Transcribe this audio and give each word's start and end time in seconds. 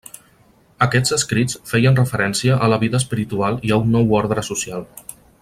Aquests 0.85 1.13
escrits 1.17 1.59
feien 1.73 1.99
referència 2.01 2.57
a 2.67 2.71
la 2.75 2.81
vida 2.85 2.99
espiritual 3.03 3.61
i 3.69 3.75
a 3.75 3.79
un 3.85 3.95
nou 3.99 4.17
ordre 4.23 4.47
social. 4.53 4.89